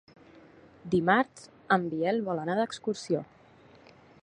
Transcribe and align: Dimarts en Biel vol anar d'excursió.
Dimarts 0.93 1.43
en 1.77 1.85
Biel 1.93 2.23
vol 2.31 2.43
anar 2.45 2.57
d'excursió. 2.61 3.25